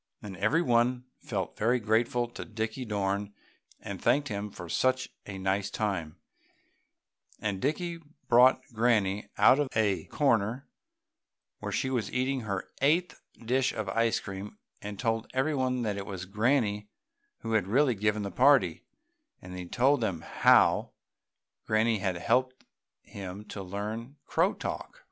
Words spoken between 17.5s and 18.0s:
had really